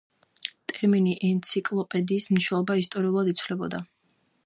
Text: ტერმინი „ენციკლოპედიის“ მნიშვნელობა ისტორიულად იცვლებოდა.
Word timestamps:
ტერმინი 0.71 1.13
„ენციკლოპედიის“ 1.29 2.29
მნიშვნელობა 2.33 2.81
ისტორიულად 2.85 3.35
იცვლებოდა. 3.37 3.89